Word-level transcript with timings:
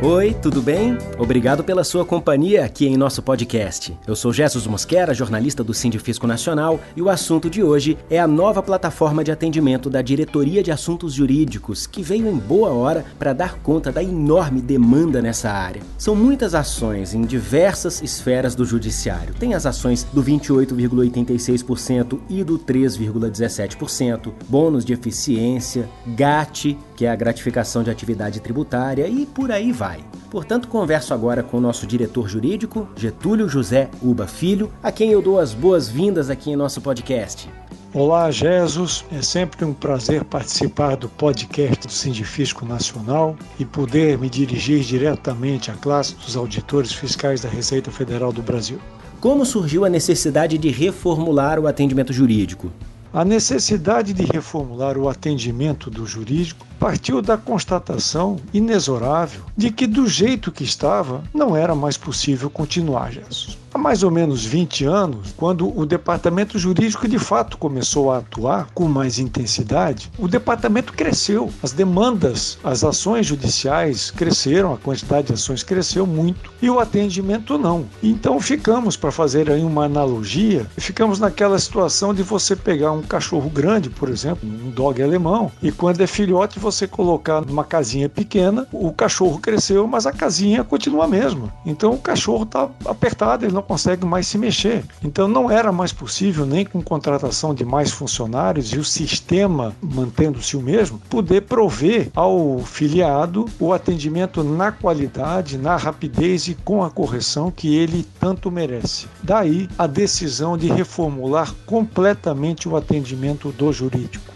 Oi, 0.00 0.32
tudo 0.32 0.62
bem? 0.62 0.96
Obrigado 1.18 1.64
pela 1.64 1.82
sua 1.82 2.04
companhia 2.04 2.64
aqui 2.64 2.86
em 2.86 2.96
nosso 2.96 3.20
podcast. 3.20 3.98
Eu 4.06 4.14
sou 4.14 4.32
Jesus 4.32 4.64
Mosquera, 4.64 5.12
jornalista 5.12 5.64
do 5.64 5.74
Sindifisco 5.74 6.24
Nacional, 6.24 6.78
e 6.94 7.02
o 7.02 7.10
assunto 7.10 7.50
de 7.50 7.64
hoje 7.64 7.98
é 8.08 8.20
a 8.20 8.26
nova 8.28 8.62
plataforma 8.62 9.24
de 9.24 9.32
atendimento 9.32 9.90
da 9.90 10.00
Diretoria 10.00 10.62
de 10.62 10.70
Assuntos 10.70 11.14
Jurídicos, 11.14 11.84
que 11.84 12.00
veio 12.00 12.28
em 12.28 12.36
boa 12.36 12.68
hora 12.68 13.04
para 13.18 13.32
dar 13.32 13.58
conta 13.58 13.90
da 13.90 14.00
enorme 14.00 14.60
demanda 14.60 15.20
nessa 15.20 15.50
área. 15.50 15.82
São 15.98 16.14
muitas 16.14 16.54
ações 16.54 17.12
em 17.12 17.22
diversas 17.22 18.00
esferas 18.00 18.54
do 18.54 18.64
judiciário. 18.64 19.34
Tem 19.34 19.52
as 19.52 19.66
ações 19.66 20.04
do 20.04 20.22
28,86% 20.22 22.20
e 22.30 22.44
do 22.44 22.56
3,17%, 22.56 24.32
bônus 24.48 24.84
de 24.84 24.92
eficiência, 24.92 25.88
GAT, 26.06 26.78
que 26.94 27.04
é 27.04 27.10
a 27.10 27.16
gratificação 27.16 27.82
de 27.82 27.90
atividade 27.90 28.38
tributária, 28.38 29.08
e 29.08 29.26
por 29.26 29.50
aí 29.50 29.72
vai. 29.72 29.87
Portanto, 30.30 30.68
converso 30.68 31.14
agora 31.14 31.42
com 31.42 31.56
o 31.56 31.60
nosso 31.60 31.86
diretor 31.86 32.28
jurídico, 32.28 32.88
Getúlio 32.94 33.48
José 33.48 33.88
Uba 34.02 34.26
Filho, 34.26 34.70
a 34.82 34.92
quem 34.92 35.10
eu 35.10 35.22
dou 35.22 35.38
as 35.38 35.54
boas-vindas 35.54 36.28
aqui 36.28 36.50
em 36.50 36.56
nosso 36.56 36.80
podcast. 36.80 37.48
Olá, 37.94 38.30
Jesus. 38.30 39.02
É 39.10 39.22
sempre 39.22 39.64
um 39.64 39.72
prazer 39.72 40.22
participar 40.22 40.94
do 40.96 41.08
podcast 41.08 41.86
do 41.86 41.92
Sindifisco 41.92 42.66
Nacional 42.66 43.34
e 43.58 43.64
poder 43.64 44.18
me 44.18 44.28
dirigir 44.28 44.80
diretamente 44.80 45.70
à 45.70 45.74
classe 45.74 46.14
dos 46.14 46.36
auditores 46.36 46.92
fiscais 46.92 47.40
da 47.40 47.48
Receita 47.48 47.90
Federal 47.90 48.30
do 48.30 48.42
Brasil. 48.42 48.78
Como 49.20 49.46
surgiu 49.46 49.86
a 49.86 49.88
necessidade 49.88 50.58
de 50.58 50.68
reformular 50.68 51.58
o 51.58 51.66
atendimento 51.66 52.12
jurídico? 52.12 52.70
A 53.12 53.24
necessidade 53.24 54.12
de 54.12 54.22
reformular 54.24 54.98
o 54.98 55.08
atendimento 55.08 55.90
do 55.90 56.04
jurídico 56.04 56.66
partiu 56.78 57.22
da 57.22 57.38
constatação 57.38 58.36
inexorável 58.52 59.42
de 59.56 59.70
que, 59.70 59.86
do 59.86 60.06
jeito 60.06 60.52
que 60.52 60.62
estava, 60.62 61.24
não 61.32 61.56
era 61.56 61.74
mais 61.74 61.96
possível 61.96 62.50
continuar, 62.50 63.10
Jesus. 63.10 63.56
Mais 63.78 64.02
ou 64.02 64.10
menos 64.10 64.44
20 64.44 64.84
anos, 64.86 65.32
quando 65.36 65.72
o 65.78 65.86
departamento 65.86 66.58
jurídico 66.58 67.06
de 67.06 67.18
fato 67.18 67.56
começou 67.56 68.10
a 68.10 68.18
atuar 68.18 68.68
com 68.74 68.88
mais 68.88 69.20
intensidade, 69.20 70.10
o 70.18 70.26
departamento 70.26 70.92
cresceu, 70.92 71.48
as 71.62 71.70
demandas, 71.72 72.58
as 72.64 72.82
ações 72.82 73.24
judiciais 73.26 74.10
cresceram, 74.10 74.74
a 74.74 74.76
quantidade 74.76 75.28
de 75.28 75.34
ações 75.34 75.62
cresceu 75.62 76.06
muito 76.06 76.50
e 76.60 76.68
o 76.68 76.80
atendimento 76.80 77.56
não. 77.56 77.86
Então 78.02 78.40
ficamos, 78.40 78.96
para 78.96 79.12
fazer 79.12 79.48
aí 79.48 79.62
uma 79.62 79.84
analogia, 79.84 80.66
ficamos 80.76 81.20
naquela 81.20 81.58
situação 81.58 82.12
de 82.12 82.24
você 82.24 82.56
pegar 82.56 82.90
um 82.90 83.02
cachorro 83.02 83.48
grande, 83.48 83.88
por 83.88 84.08
exemplo, 84.08 84.48
um 84.48 84.70
dog 84.70 85.00
alemão, 85.00 85.52
e 85.62 85.70
quando 85.70 86.00
é 86.00 86.06
filhote 86.06 86.58
você 86.58 86.88
colocar 86.88 87.42
numa 87.42 87.64
casinha 87.64 88.08
pequena, 88.08 88.66
o 88.72 88.92
cachorro 88.92 89.38
cresceu, 89.38 89.86
mas 89.86 90.04
a 90.04 90.12
casinha 90.12 90.64
continua 90.64 91.04
a 91.04 91.08
mesma. 91.08 91.54
Então 91.64 91.92
o 91.92 91.98
cachorro 91.98 92.42
está 92.42 92.68
apertado, 92.84 93.44
ele 93.44 93.54
não 93.54 93.67
consegue 93.68 94.06
mais 94.06 94.26
se 94.26 94.38
mexer. 94.38 94.82
Então 95.04 95.28
não 95.28 95.50
era 95.50 95.70
mais 95.70 95.92
possível, 95.92 96.46
nem 96.46 96.64
com 96.64 96.82
contratação 96.82 97.54
de 97.54 97.66
mais 97.66 97.90
funcionários 97.90 98.72
e 98.72 98.78
o 98.78 98.84
sistema 98.84 99.76
mantendo-se 99.82 100.56
o 100.56 100.62
mesmo, 100.62 100.98
poder 101.10 101.42
prover 101.42 102.08
ao 102.16 102.60
filiado 102.60 103.44
o 103.60 103.74
atendimento 103.74 104.42
na 104.42 104.72
qualidade, 104.72 105.58
na 105.58 105.76
rapidez 105.76 106.48
e 106.48 106.54
com 106.54 106.82
a 106.82 106.90
correção 106.90 107.50
que 107.50 107.76
ele 107.76 108.06
tanto 108.18 108.50
merece. 108.50 109.06
Daí 109.22 109.68
a 109.78 109.86
decisão 109.86 110.56
de 110.56 110.68
reformular 110.68 111.54
completamente 111.66 112.68
o 112.68 112.76
atendimento 112.76 113.52
do 113.52 113.70
jurídico. 113.70 114.32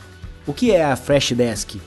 O 0.47 0.53
que 0.53 0.73
é 0.73 0.85
a 0.85 0.97
Fresh 0.97 1.33
Desk? 1.33 1.81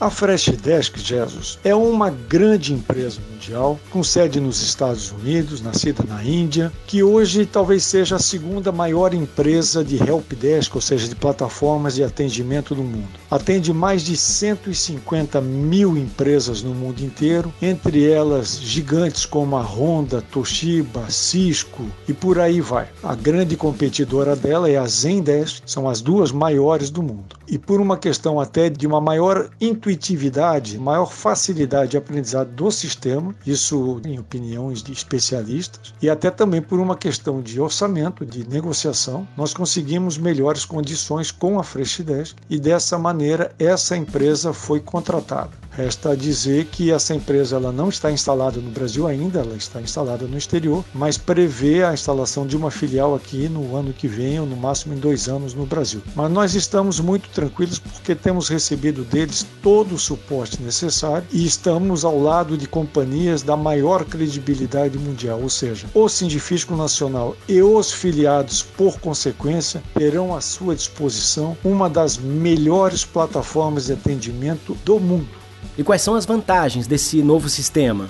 A 0.00 0.10
Freshdesk, 0.10 0.98
Jesus, 0.98 1.58
é 1.64 1.74
uma 1.74 2.10
grande 2.10 2.74
empresa 2.74 3.20
mundial, 3.44 3.78
com 3.90 4.02
sede 4.02 4.40
nos 4.40 4.62
Estados 4.62 5.12
Unidos, 5.12 5.60
nascida 5.60 6.02
na 6.08 6.24
Índia, 6.24 6.72
que 6.86 7.02
hoje 7.02 7.44
talvez 7.44 7.84
seja 7.84 8.16
a 8.16 8.18
segunda 8.18 8.72
maior 8.72 9.12
empresa 9.12 9.84
de 9.84 9.96
helpdesk, 9.96 10.74
ou 10.74 10.80
seja, 10.80 11.08
de 11.08 11.14
plataformas 11.14 11.94
de 11.94 12.02
atendimento 12.02 12.74
no 12.74 12.82
mundo. 12.82 13.08
Atende 13.30 13.72
mais 13.72 14.02
de 14.02 14.16
150 14.16 15.40
mil 15.40 15.96
empresas 15.96 16.62
no 16.62 16.74
mundo 16.74 17.00
inteiro, 17.00 17.52
entre 17.60 18.08
elas 18.10 18.58
gigantes 18.60 19.26
como 19.26 19.56
a 19.56 19.62
Honda, 19.62 20.22
Toshiba, 20.22 21.10
Cisco 21.10 21.84
e 22.08 22.14
por 22.14 22.38
aí 22.38 22.60
vai. 22.60 22.88
A 23.02 23.14
grande 23.14 23.56
competidora 23.56 24.34
dela 24.34 24.70
é 24.70 24.76
a 24.76 24.86
Zendesk, 24.86 25.62
são 25.66 25.88
as 25.88 26.00
duas 26.00 26.32
maiores 26.32 26.90
do 26.90 27.02
mundo. 27.02 27.36
E 27.46 27.58
por 27.58 27.80
uma 27.80 27.98
questão 27.98 28.40
até 28.40 28.70
de 28.70 28.86
uma 28.86 29.00
maior 29.00 29.50
intuitividade, 29.60 30.78
maior 30.78 31.12
facilidade 31.12 31.92
de 31.92 31.96
aprendizado 31.96 32.48
do 32.50 32.70
sistema, 32.70 33.33
isso 33.46 34.00
em 34.04 34.18
opiniões 34.18 34.82
de 34.82 34.92
especialistas, 34.92 35.94
e 36.00 36.08
até 36.08 36.30
também 36.30 36.62
por 36.62 36.80
uma 36.80 36.96
questão 36.96 37.40
de 37.40 37.60
orçamento, 37.60 38.24
de 38.24 38.48
negociação, 38.48 39.26
nós 39.36 39.54
conseguimos 39.54 40.18
melhores 40.18 40.64
condições 40.64 41.30
com 41.30 41.58
a 41.58 41.64
Freshdesk 41.64 42.36
e 42.48 42.58
dessa 42.58 42.98
maneira 42.98 43.54
essa 43.58 43.96
empresa 43.96 44.52
foi 44.52 44.80
contratada. 44.80 45.64
Resta 45.76 46.16
dizer 46.16 46.66
que 46.66 46.92
essa 46.92 47.14
empresa 47.14 47.56
ela 47.56 47.72
não 47.72 47.88
está 47.88 48.10
instalada 48.12 48.60
no 48.60 48.70
Brasil 48.70 49.08
ainda, 49.08 49.40
ela 49.40 49.56
está 49.56 49.80
instalada 49.80 50.24
no 50.24 50.38
exterior, 50.38 50.84
mas 50.94 51.18
prevê 51.18 51.82
a 51.82 51.92
instalação 51.92 52.46
de 52.46 52.56
uma 52.56 52.70
filial 52.70 53.12
aqui 53.12 53.48
no 53.48 53.74
ano 53.74 53.92
que 53.92 54.06
vem, 54.06 54.38
ou 54.38 54.46
no 54.46 54.56
máximo 54.56 54.94
em 54.94 54.98
dois 54.98 55.28
anos 55.28 55.52
no 55.52 55.66
Brasil. 55.66 56.00
Mas 56.14 56.30
nós 56.30 56.54
estamos 56.54 57.00
muito 57.00 57.28
tranquilos 57.30 57.80
porque 57.80 58.14
temos 58.14 58.48
recebido 58.48 59.02
deles 59.02 59.44
todo 59.60 59.96
o 59.96 59.98
suporte 59.98 60.62
necessário 60.62 61.26
e 61.32 61.44
estamos 61.44 62.04
ao 62.04 62.20
lado 62.20 62.56
de 62.56 62.68
companhias 62.68 63.23
da 63.42 63.56
maior 63.56 64.04
credibilidade 64.04 64.98
mundial, 64.98 65.40
ou 65.40 65.48
seja, 65.48 65.86
o 65.94 66.08
Sindifisco 66.08 66.76
Nacional 66.76 67.36
e 67.48 67.62
os 67.62 67.92
filiados, 67.92 68.62
por 68.62 68.98
consequência, 69.00 69.82
terão 69.94 70.34
à 70.34 70.40
sua 70.40 70.74
disposição 70.74 71.56
uma 71.64 71.88
das 71.88 72.16
melhores 72.16 73.04
plataformas 73.04 73.86
de 73.86 73.94
atendimento 73.94 74.76
do 74.84 75.00
mundo. 75.00 75.28
E 75.76 75.82
quais 75.82 76.02
são 76.02 76.14
as 76.14 76.26
vantagens 76.26 76.86
desse 76.86 77.22
novo 77.22 77.48
sistema? 77.48 78.08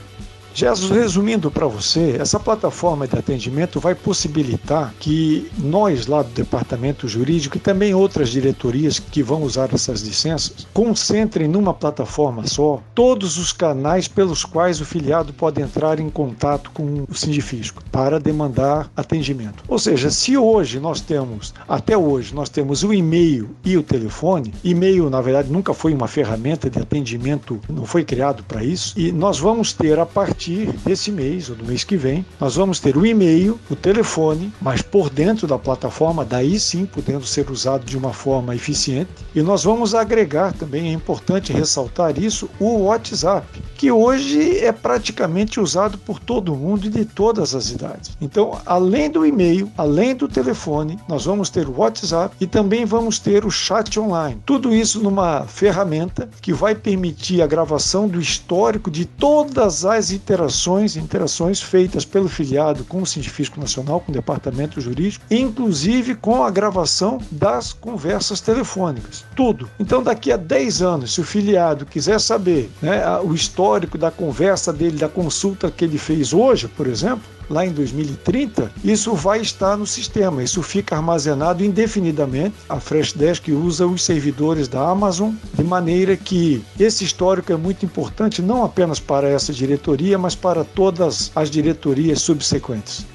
Jesus, 0.55 0.89
resumindo 0.89 1.51
para 1.51 1.67
você, 1.67 2.17
essa 2.21 2.39
plataforma 2.39 3.09
de 3.09 3.19
atendimento 3.19 3.81
vai 3.81 3.93
possibilitar 3.93 4.95
que 5.01 5.51
nós, 5.59 6.07
lá 6.07 6.23
do 6.23 6.31
departamento 6.31 7.09
jurídico 7.09 7.57
e 7.57 7.61
também 7.61 7.93
outras 7.93 8.29
diretorias 8.29 9.01
que 9.01 9.21
vão 9.21 9.43
usar 9.43 9.75
essas 9.75 10.03
licenças, 10.03 10.65
concentrem 10.73 11.49
numa 11.49 11.75
plataforma 11.75 12.47
só 12.47 12.81
todos 12.95 13.37
os 13.37 13.53
canais 13.53 14.07
pelos 14.07 14.45
quais 14.45 14.81
o 14.81 14.85
filiado 14.85 15.33
pode 15.33 15.61
entrar 15.61 15.99
em 15.99 16.09
contato 16.09 16.71
com 16.71 17.05
o 17.09 17.15
sindifisco 17.15 17.83
para 17.91 18.21
demandar 18.21 18.89
atendimento. 18.97 19.65
Ou 19.67 19.79
seja, 19.81 20.09
se 20.09 20.39
hoje 20.39 20.79
nós 20.79 21.01
temos, 21.01 21.53
até 21.69 21.99
hoje, 21.99 22.33
nós 22.33 22.49
temos 22.49 22.85
o 22.85 22.95
e-mail 22.95 23.51
e 23.65 23.77
o 23.77 23.83
telefone, 23.83 24.55
e-mail, 24.63 25.11
na 25.11 25.21
verdade, 25.21 25.51
nunca 25.51 25.75
foi 25.75 25.93
uma 25.93 26.07
ferramenta 26.07 26.71
de 26.71 26.79
atendimento, 26.79 27.61
não 27.69 27.85
foi 27.85 28.05
criado 28.05 28.45
para 28.45 28.63
isso, 28.63 28.95
e 28.97 29.11
nós 29.11 29.41
vamos 29.41 29.73
ter 29.73 29.99
a 29.99 30.07
partir 30.07 30.44
partir 30.45 30.67
desse 30.85 31.11
mês 31.11 31.49
ou 31.49 31.57
do 31.57 31.65
mês 31.65 31.85
que 31.85 31.97
vem, 31.97 32.25
nós 32.39 32.57
vamos 32.57 32.79
ter 32.79 32.97
o 32.97 33.07
e-mail, 33.07 33.59
o 33.71 33.77
telefone, 33.77 34.53
mas 34.61 34.83
por 34.83 35.09
dentro 35.09 35.47
da 35.47 35.59
plataforma, 35.59 36.25
daí 36.25 36.61
sim 36.61 36.85
podendo 36.85 37.25
ser 37.25 37.51
usado 37.51 37.85
de 37.85 37.97
uma 37.97 38.13
forma 38.13 38.55
eficiente. 38.55 39.11
E 39.35 39.41
nós 39.41 39.65
vamos 39.65 39.95
agregar 39.95 40.53
também, 40.53 40.91
é 40.91 40.93
importante 40.93 41.53
ressaltar 41.53 42.19
isso, 42.19 42.51
o 42.61 42.85
WhatsApp, 42.85 43.47
que 43.77 43.91
hoje 43.91 44.59
é 44.59 44.71
praticamente 44.71 45.59
usado 45.59 45.97
por 45.97 46.21
todo 46.21 46.55
mundo 46.55 46.87
e 46.87 46.91
de 46.91 47.05
todas 47.05 47.55
as 47.55 47.71
idades. 47.71 48.17
Então, 48.21 48.61
além 48.67 49.11
do 49.11 49.25
e-mail, 49.25 49.71
além 49.79 50.15
do 50.15 50.29
telefone, 50.29 50.99
nós 51.09 51.25
vamos 51.25 51.49
ter 51.49 51.67
o 51.67 51.79
WhatsApp 51.79 52.37
e 52.39 52.47
também 52.47 52.85
vamos 52.85 53.19
ter 53.19 53.47
o 53.47 53.51
chat 53.51 53.99
online. 53.99 54.41
Tudo 54.45 54.75
isso 54.75 55.03
numa 55.03 55.47
ferramenta 55.47 56.29
que 56.43 56.53
vai 56.53 56.75
permitir 56.75 57.41
a 57.41 57.47
gravação 57.47 58.07
do 58.07 58.21
histórico 58.21 58.91
de 58.91 59.07
todas 59.07 59.87
as 59.87 60.11
interações 60.11 60.34
interações, 60.35 60.97
interações 60.97 61.63
feitas 61.63 62.05
pelo 62.05 62.29
filiado 62.29 62.85
com 62.85 63.01
o 63.01 63.07
Sindifisco 63.07 63.61
Nacional, 63.61 64.01
com 64.01 64.11
o 64.11 64.15
departamento 64.15 64.81
jurídico, 64.81 65.25
inclusive 65.31 66.17
com 66.17 66.43
a 66.43 66.51
gravação 66.51 67.21
das 67.31 67.73
conversas 67.73 68.41
telefônicas. 68.41 69.25
Tudo. 69.37 69.71
Então, 69.79 70.03
daqui 70.03 70.33
a 70.33 70.37
10 70.37 70.83
anos, 70.83 71.15
se 71.15 71.21
o 71.21 71.25
filiado 71.25 71.87
quiser 71.87 72.19
saber 72.19 72.71
né, 72.83 73.03
o 73.21 73.33
histórico 73.33 73.97
da 73.97 74.11
conversa 74.11 74.73
dele, 74.73 74.99
da 74.99 75.09
consulta 75.09 75.71
que 75.71 75.85
ele 75.85 75.99
fez 75.99 76.33
hoje, 76.33 76.67
por 76.67 76.87
exemplo, 76.89 77.23
lá 77.49 77.65
em 77.65 77.73
2030, 77.73 78.73
isso 78.83 79.15
vai 79.15 79.41
estar 79.41 79.77
no 79.77 79.87
sistema, 79.87 80.43
isso 80.43 80.63
fica 80.63 80.97
armazenado 80.97 81.65
indefinidamente. 81.65 82.55
A 82.69 82.81
Freshdesk 82.81 83.49
usa 83.53 83.87
os 83.87 84.03
servidores 84.03 84.69
da 84.69 84.89
Amazon, 84.89 85.33
de 85.53 85.65
maneira 85.65 86.17
que 86.17 86.63
esse 86.79 87.05
histórico 87.05 87.53
é 87.53 87.57
muito 87.57 87.85
importante 87.85 88.43
não 88.43 88.65
apenas 88.65 89.01
para 89.01 89.29
essa 89.29 89.53
diretoria, 89.53 90.19
mas 90.19 90.35
para 90.35 90.65
todas 90.65 91.31
as 91.35 91.51
diretorias 91.51 92.21
subsequentes. 92.21 93.07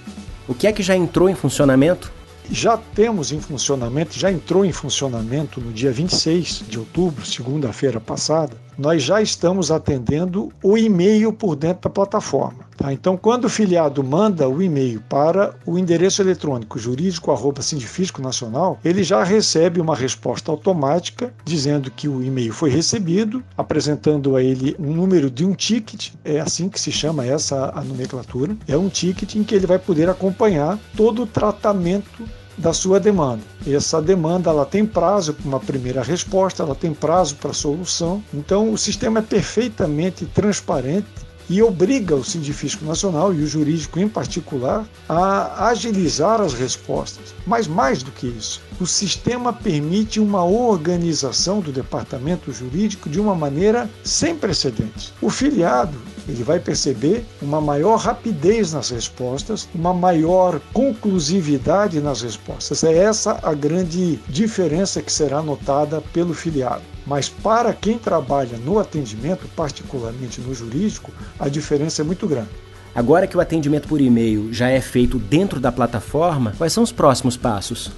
O 0.48 0.54
que 0.54 0.68
é 0.68 0.74
que 0.74 0.82
já 0.82 0.96
entrou 0.96 1.30
em 1.30 1.36
funcionamento? 1.36 2.12
Já 2.52 2.78
temos 2.78 3.32
em 3.32 3.40
funcionamento, 3.40 4.18
já 4.18 4.32
entrou 4.32 4.66
em 4.66 4.72
funcionamento 4.72 5.62
no 5.62 5.72
dia 5.72 5.92
26 5.92 6.64
de 6.68 6.80
outubro, 6.80 7.24
segunda-feira 7.24 8.00
passada, 8.00 8.58
nós 8.80 9.04
já 9.04 9.22
estamos 9.22 9.72
atendendo 9.72 10.52
o 10.64 10.78
e-mail 10.78 11.34
por 11.34 11.56
dentro 11.56 11.82
da 11.84 11.90
plataforma. 11.90 12.70
Tá? 12.78 12.94
Então, 12.94 13.18
quando 13.18 13.44
o 13.44 13.50
filiado 13.50 14.02
manda 14.02 14.48
o 14.48 14.62
e-mail 14.62 15.04
para 15.10 15.54
o 15.66 15.78
endereço 15.78 16.22
eletrônico 16.22 16.80
jurídico.sindifisco 16.80 18.22
nacional, 18.22 18.80
ele 18.86 19.04
já 19.04 19.22
recebe 19.22 19.82
uma 19.82 19.94
resposta 19.94 20.50
automática 20.50 21.34
dizendo 21.44 21.92
que 21.92 22.08
o 22.08 22.24
e-mail 22.24 22.54
foi 22.54 22.70
recebido, 22.70 23.44
apresentando 23.58 24.38
a 24.38 24.42
ele 24.42 24.78
um 24.80 24.94
número 24.94 25.30
de 25.30 25.44
um 25.44 25.54
ticket, 25.54 26.12
é 26.24 26.40
assim 26.40 26.70
que 26.70 26.80
se 26.80 26.92
chama 26.92 27.26
essa 27.26 27.74
a 27.76 27.84
nomenclatura, 27.84 28.56
é 28.66 28.78
um 28.78 28.88
ticket 28.88 29.36
em 29.36 29.44
que 29.44 29.54
ele 29.54 29.68
vai 29.68 29.78
poder 29.78 30.10
acompanhar 30.10 30.80
todo 30.96 31.24
o 31.24 31.28
tratamento 31.28 32.24
da 32.60 32.74
sua 32.74 33.00
demanda. 33.00 33.42
Essa 33.66 34.02
demanda 34.02 34.50
ela 34.50 34.66
tem 34.66 34.86
prazo 34.86 35.34
para 35.34 35.48
uma 35.48 35.60
primeira 35.60 36.04
resposta, 36.04 36.62
ela 36.62 36.76
tem 36.76 36.94
prazo 36.94 37.36
para 37.38 37.54
solução. 37.54 38.24
Então 38.34 38.72
o 38.72 38.78
sistema 38.78 39.20
é 39.20 39.24
perfeitamente 39.24 40.26
transparente 40.26 41.08
e 41.50 41.64
obriga 41.64 42.16
o 42.16 42.24
Sindifisco 42.24 42.86
Nacional 42.86 43.34
e 43.34 43.42
o 43.42 43.48
jurídico 43.48 44.00
em 44.00 44.08
particular 44.08 44.86
a 45.08 45.70
agilizar 45.70 46.40
as 46.40 46.54
respostas. 46.54 47.34
Mas 47.46 47.68
mais 47.68 48.04
do 48.04 48.12
que 48.12 48.28
isso, 48.28 48.62
o 48.80 48.86
sistema 48.86 49.52
permite 49.52 50.20
uma 50.20 50.46
organização 50.46 51.60
do 51.60 51.72
departamento 51.72 52.52
jurídico 52.52 53.10
de 53.10 53.20
uma 53.20 53.34
maneira 53.34 53.90
sem 54.04 54.36
precedentes. 54.36 55.12
O 55.20 55.30
filiado 55.30 55.98
ele 56.30 56.44
vai 56.44 56.60
perceber 56.60 57.26
uma 57.42 57.60
maior 57.60 57.98
rapidez 57.98 58.74
nas 58.74 58.90
respostas, 58.90 59.68
uma 59.74 59.94
maior 59.94 60.60
conclusividade 60.72 62.00
nas 62.00 62.22
respostas. 62.22 62.84
É 62.84 62.94
essa 62.94 63.40
a 63.42 63.54
grande 63.54 64.20
diferença 64.28 65.02
que 65.02 65.12
será 65.12 65.42
notada 65.42 66.02
pelo 66.14 66.34
filiado. 66.34 66.82
Mas 67.06 67.28
para 67.28 67.74
quem 67.74 67.98
trabalha 67.98 68.58
no 68.58 68.78
atendimento, 68.78 69.48
particularmente 69.56 70.40
no 70.42 70.54
jurídico, 70.54 71.12
a 71.40 71.50
diferença 71.50 72.02
é 72.02 72.06
muito 72.06 72.28
grande. 72.28 72.50
Agora 72.94 73.28
que 73.28 73.38
o 73.38 73.42
atendimento 73.42 73.88
por 73.88 74.02
e-mail 74.02 74.52
já 74.52 74.70
é 74.70 74.82
feito 74.82 75.18
dentro 75.18 75.60
da 75.60 75.72
plataforma, 75.72 76.54
quais 76.58 76.74
são 76.74 76.84
os 76.84 76.92
próximos 76.92 77.38
passos? 77.38 77.92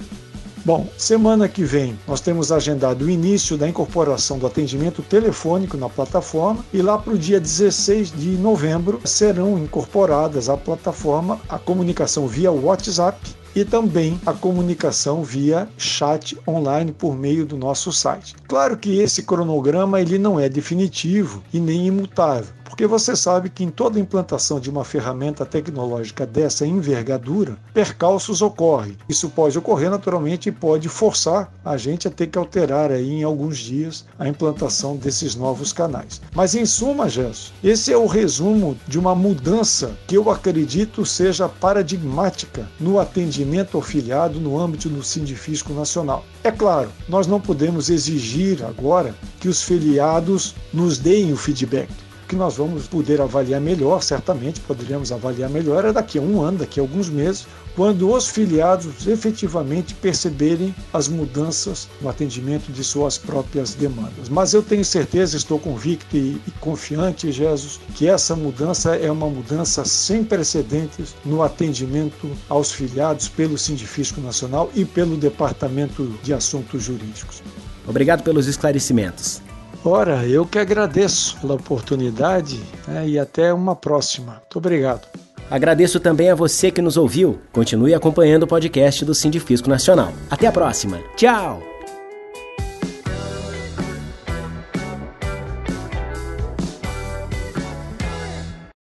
Bom, 0.64 0.86
semana 0.96 1.48
que 1.48 1.64
vem 1.64 1.98
nós 2.06 2.20
temos 2.20 2.52
agendado 2.52 3.04
o 3.04 3.10
início 3.10 3.58
da 3.58 3.68
incorporação 3.68 4.38
do 4.38 4.46
atendimento 4.46 5.02
telefônico 5.02 5.76
na 5.76 5.88
plataforma 5.88 6.64
e 6.72 6.80
lá 6.80 6.96
para 6.96 7.14
o 7.14 7.18
dia 7.18 7.40
16 7.40 8.12
de 8.12 8.28
novembro 8.36 9.00
serão 9.04 9.58
incorporadas 9.58 10.48
à 10.48 10.56
plataforma 10.56 11.40
a 11.48 11.58
comunicação 11.58 12.28
via 12.28 12.52
WhatsApp 12.52 13.18
e 13.56 13.64
também 13.64 14.20
a 14.24 14.32
comunicação 14.32 15.24
via 15.24 15.68
chat 15.76 16.38
online 16.46 16.92
por 16.92 17.16
meio 17.16 17.44
do 17.44 17.56
nosso 17.56 17.92
site. 17.92 18.36
Claro 18.46 18.76
que 18.76 19.00
esse 19.00 19.24
cronograma 19.24 20.00
ele 20.00 20.16
não 20.16 20.38
é 20.38 20.48
definitivo 20.48 21.42
e 21.52 21.58
nem 21.58 21.88
imutável 21.88 22.61
porque 22.72 22.86
você 22.86 23.14
sabe 23.14 23.50
que 23.50 23.62
em 23.62 23.68
toda 23.68 24.00
implantação 24.00 24.58
de 24.58 24.70
uma 24.70 24.82
ferramenta 24.82 25.44
tecnológica 25.44 26.24
dessa 26.24 26.66
envergadura, 26.66 27.58
percalços 27.74 28.40
ocorrem. 28.40 28.96
Isso 29.06 29.28
pode 29.28 29.58
ocorrer 29.58 29.90
naturalmente 29.90 30.48
e 30.48 30.52
pode 30.52 30.88
forçar 30.88 31.52
a 31.62 31.76
gente 31.76 32.08
a 32.08 32.10
ter 32.10 32.28
que 32.28 32.38
alterar 32.38 32.90
aí 32.90 33.10
em 33.10 33.24
alguns 33.24 33.58
dias 33.58 34.06
a 34.18 34.26
implantação 34.26 34.96
desses 34.96 35.34
novos 35.34 35.70
canais. 35.70 36.22
Mas 36.34 36.54
em 36.54 36.64
suma, 36.64 37.10
Gerson, 37.10 37.52
esse 37.62 37.92
é 37.92 37.96
o 37.96 38.06
resumo 38.06 38.74
de 38.88 38.98
uma 38.98 39.14
mudança 39.14 39.94
que 40.06 40.16
eu 40.16 40.30
acredito 40.30 41.04
seja 41.04 41.50
paradigmática 41.50 42.66
no 42.80 42.98
atendimento 42.98 43.76
ao 43.76 43.82
filiado 43.82 44.40
no 44.40 44.58
âmbito 44.58 44.88
do 44.88 45.02
Sindifisco 45.02 45.74
Nacional. 45.74 46.24
É 46.42 46.50
claro, 46.50 46.90
nós 47.06 47.26
não 47.26 47.38
podemos 47.38 47.90
exigir 47.90 48.64
agora 48.64 49.14
que 49.40 49.48
os 49.48 49.62
filiados 49.62 50.54
nos 50.72 50.96
deem 50.96 51.34
o 51.34 51.36
feedback 51.36 51.90
que 52.32 52.36
nós 52.36 52.56
vamos 52.56 52.86
poder 52.86 53.20
avaliar 53.20 53.60
melhor, 53.60 54.02
certamente 54.02 54.58
poderíamos 54.58 55.12
avaliar 55.12 55.50
melhor, 55.50 55.84
é 55.84 55.92
daqui 55.92 56.16
a 56.16 56.22
um 56.22 56.40
ano, 56.40 56.60
daqui 56.60 56.80
a 56.80 56.82
alguns 56.82 57.10
meses, 57.10 57.46
quando 57.76 58.10
os 58.10 58.26
filiados 58.26 59.06
efetivamente 59.06 59.94
perceberem 59.94 60.74
as 60.94 61.08
mudanças 61.08 61.90
no 62.00 62.08
atendimento 62.08 62.72
de 62.72 62.82
suas 62.82 63.18
próprias 63.18 63.74
demandas. 63.74 64.30
Mas 64.30 64.54
eu 64.54 64.62
tenho 64.62 64.82
certeza, 64.82 65.36
estou 65.36 65.58
convicto 65.58 66.16
e, 66.16 66.40
e 66.46 66.50
confiante, 66.58 67.30
Jesus, 67.30 67.78
que 67.94 68.08
essa 68.08 68.34
mudança 68.34 68.96
é 68.96 69.12
uma 69.12 69.28
mudança 69.28 69.84
sem 69.84 70.24
precedentes 70.24 71.14
no 71.26 71.42
atendimento 71.42 72.30
aos 72.48 72.72
filiados 72.72 73.28
pelo 73.28 73.58
Sindifisco 73.58 74.22
Nacional 74.22 74.70
e 74.74 74.86
pelo 74.86 75.18
Departamento 75.18 76.18
de 76.22 76.32
Assuntos 76.32 76.82
Jurídicos. 76.82 77.42
Obrigado 77.86 78.22
pelos 78.22 78.46
esclarecimentos. 78.46 79.42
Ora, 79.84 80.24
eu 80.26 80.46
que 80.46 80.58
agradeço 80.58 81.36
pela 81.40 81.54
oportunidade 81.54 82.60
né, 82.86 83.08
e 83.08 83.18
até 83.18 83.52
uma 83.52 83.74
próxima. 83.74 84.34
Muito 84.34 84.58
obrigado. 84.58 85.06
Agradeço 85.50 86.00
também 86.00 86.30
a 86.30 86.34
você 86.34 86.70
que 86.70 86.80
nos 86.80 86.96
ouviu. 86.96 87.38
Continue 87.52 87.92
acompanhando 87.92 88.44
o 88.44 88.46
podcast 88.46 89.04
do 89.04 89.14
Sindifisco 89.14 89.68
Nacional. 89.68 90.12
Até 90.30 90.46
a 90.46 90.52
próxima. 90.52 90.98
Tchau! 91.16 91.71